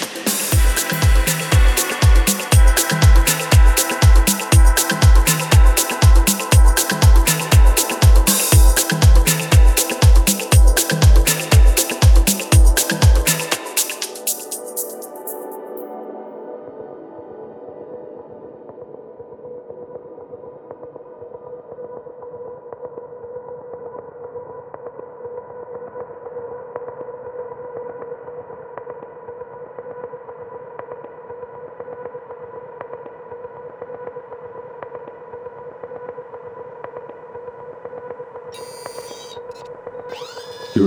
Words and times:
You're 0.00 0.37